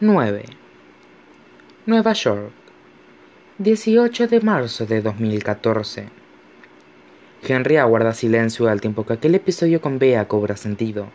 [0.00, 0.44] 9.
[1.86, 2.52] Nueva York,
[3.58, 6.08] 18 de marzo de 2014.
[7.42, 11.08] Henry aguarda silencio al tiempo que aquel episodio con Bea cobra sentido.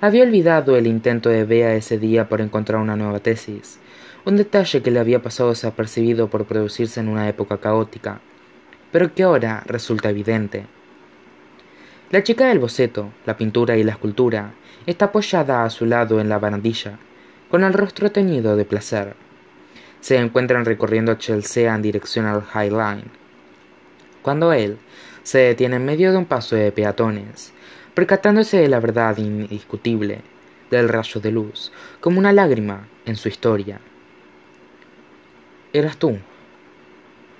[0.00, 3.80] Había olvidado el intento de Bea ese día por encontrar una nueva tesis,
[4.24, 8.20] un detalle que le había pasado desapercibido por producirse en una época caótica,
[8.92, 10.66] pero que ahora resulta evidente.
[12.12, 14.52] La chica del boceto, la pintura y la escultura
[14.86, 17.00] está apoyada a su lado en la barandilla,
[17.50, 19.14] con el rostro teñido de placer.
[20.00, 23.04] Se encuentran recorriendo Chelsea en dirección al High Line,
[24.22, 24.78] cuando él
[25.22, 27.52] se detiene en medio de un paso de peatones,
[27.94, 30.22] percatándose de la verdad indiscutible
[30.70, 33.80] del rayo de luz, como una lágrima en su historia.
[35.72, 36.18] Eras tú.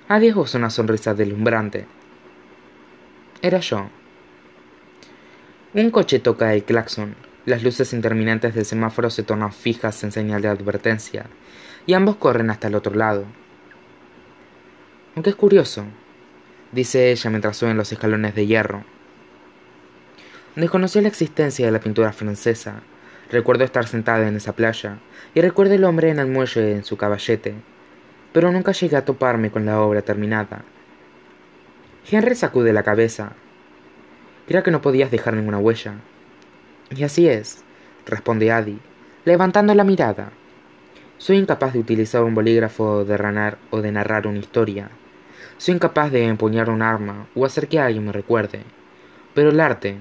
[0.07, 1.85] Adiós una sonrisa deslumbrante.
[3.41, 3.89] Era yo.
[5.73, 7.15] Un coche toca el claxon,
[7.45, 11.25] las luces interminantes del semáforo se tornan fijas en señal de advertencia,
[11.85, 13.25] y ambos corren hasta el otro lado.
[15.15, 15.85] Aunque es curioso,
[16.71, 18.83] dice ella mientras suben los escalones de hierro.
[20.55, 22.81] Desconocí la existencia de la pintura francesa.
[23.31, 24.97] Recuerdo estar sentada en esa playa,
[25.33, 27.55] y recuerdo el hombre en el muelle en su caballete,
[28.33, 30.63] pero nunca llegué a toparme con la obra terminada.
[32.09, 33.33] Henry sacude la cabeza.
[34.47, 35.93] Creo que no podías dejar ninguna huella.
[36.95, 37.63] Y así es,
[38.07, 38.79] responde Adi,
[39.23, 40.31] levantando la mirada.
[41.19, 44.89] Soy incapaz de utilizar un bolígrafo de ranar o de narrar una historia.
[45.57, 48.63] Soy incapaz de empuñar un arma o hacer que alguien me recuerde.
[49.35, 49.97] Pero el arte,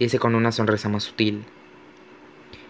[0.00, 1.44] dice con una sonrisa más sutil,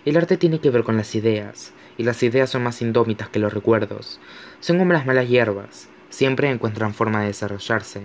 [0.05, 3.38] el arte tiene que ver con las ideas, y las ideas son más indómitas que
[3.38, 4.20] los recuerdos.
[4.61, 8.02] Son como las malas hierbas, siempre encuentran forma de desarrollarse.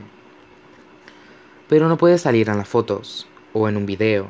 [1.67, 4.29] Pero no puede salir en las fotos, o en un video,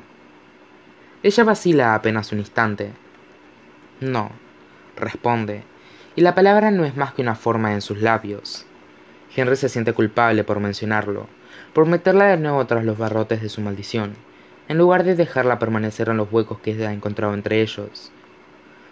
[1.27, 2.93] ella vacila apenas un instante.
[3.99, 4.29] No,
[4.95, 5.63] responde,
[6.15, 8.67] y la palabra no es más que una forma en sus labios.
[9.35, 11.25] Henry se siente culpable por mencionarlo,
[11.73, 14.13] por meterla de nuevo tras los barrotes de su maldición,
[14.67, 18.11] en lugar de dejarla permanecer en los huecos que ha encontrado entre ellos.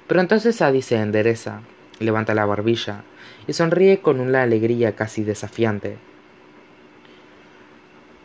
[0.07, 1.61] Pero entonces Sadie se endereza,
[1.99, 3.03] levanta la barbilla
[3.45, 5.99] y sonríe con una alegría casi desafiante.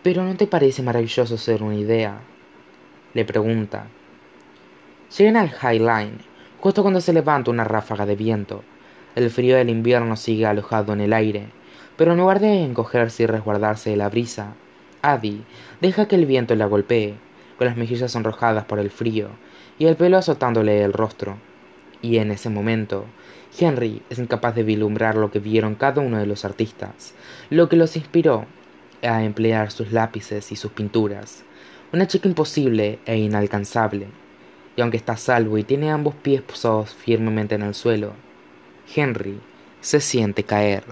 [0.03, 2.23] ¿Pero no te parece maravilloso ser una idea?
[3.15, 3.87] Le pregunta,
[5.17, 6.19] Llegan al High Line,
[6.61, 8.63] justo cuando se levanta una ráfaga de viento.
[9.15, 11.47] El frío del invierno sigue alojado en el aire,
[11.97, 14.55] pero en lugar de encogerse y resguardarse de la brisa,
[15.01, 15.45] Adi
[15.81, 17.15] deja que el viento la golpee,
[17.57, 19.31] con las mejillas sonrojadas por el frío
[19.79, 21.39] y el pelo azotándole el rostro.
[22.03, 23.07] Y en ese momento,
[23.59, 27.15] Henry es incapaz de vislumbrar lo que vieron cada uno de los artistas,
[27.51, 28.47] lo que los inspiró
[29.03, 31.45] a emplear sus lápices y sus pinturas.
[31.91, 34.09] Una chica imposible e inalcanzable,
[34.77, 38.13] y aunque está salvo y tiene ambos pies posados firmemente en el suelo,
[38.95, 39.41] Henry
[39.81, 40.85] se siente caer.